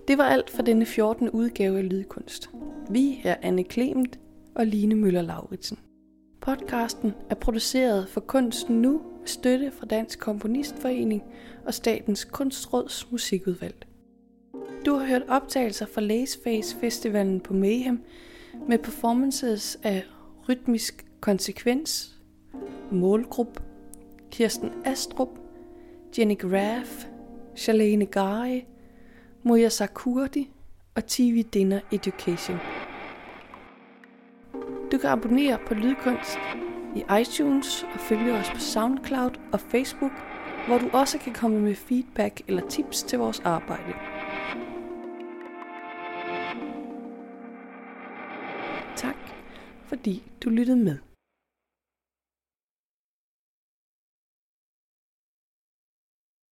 [0.07, 1.29] Det var alt for denne 14.
[1.29, 2.49] udgave af Lydkunst.
[2.89, 4.19] Vi er Anne Clement
[4.55, 5.79] og Line Møller Lauritsen.
[6.41, 11.23] Podcasten er produceret for Kunsten Nu med støtte fra Dansk Komponistforening
[11.65, 13.85] og Statens Kunstråds Musikudvalg.
[14.85, 18.03] Du har hørt optagelser fra Laceface Festivalen på Mayhem
[18.67, 20.03] med performances af
[20.49, 22.15] Rytmisk Konsekvens,
[22.91, 23.61] Målgruppe,
[24.31, 25.39] Kirsten Astrup,
[26.17, 27.05] Jenny Graff,
[27.55, 28.61] Charlene Gare,
[29.43, 30.51] Moya Sakurdi
[30.95, 32.57] og TV Dinner Education.
[34.93, 36.37] Du kan abonnere på Lydkunst
[36.95, 40.11] i iTunes og følge os på SoundCloud og Facebook,
[40.67, 43.93] hvor du også kan komme med feedback eller tips til vores arbejde.
[48.95, 49.17] Tak,
[49.85, 51.12] fordi du lyttede med.